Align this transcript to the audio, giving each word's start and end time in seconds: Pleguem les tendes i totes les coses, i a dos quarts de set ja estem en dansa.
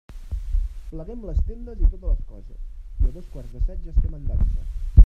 Pleguem 0.93 1.27
les 1.31 1.43
tendes 1.49 1.83
i 1.83 1.91
totes 1.91 2.17
les 2.17 2.25
coses, 2.31 2.67
i 3.03 3.07
a 3.11 3.15
dos 3.21 3.31
quarts 3.37 3.55
de 3.59 3.65
set 3.69 3.87
ja 3.89 3.97
estem 3.97 4.19
en 4.21 4.31
dansa. 4.33 4.69